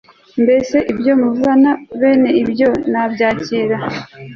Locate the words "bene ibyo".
1.99-2.69